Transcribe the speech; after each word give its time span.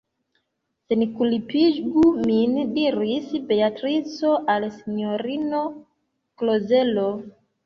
Senkulpigu 0.93 2.05
min, 2.29 2.55
diris 2.77 3.29
Beatrico 3.51 4.33
al 4.55 4.67
sinjorino 4.79 5.61
Klozelo. 6.43 7.07